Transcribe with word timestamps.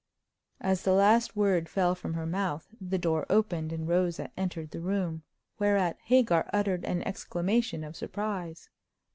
As 0.61 0.81
the 0.81 0.93
last 0.93 1.35
word 1.35 1.69
fell 1.69 1.93
from 1.93 2.15
her 2.15 2.25
mouth 2.25 2.67
the 2.81 2.97
door 2.97 3.27
opened, 3.29 3.71
and 3.71 3.87
Rosa 3.87 4.31
entered 4.35 4.71
the 4.71 4.79
room, 4.81 5.21
whereat 5.59 5.99
Hagar 6.05 6.49
uttered 6.51 6.85
an 6.85 7.03
exclamation 7.03 7.83
of 7.83 7.95
surprise. 7.95 8.71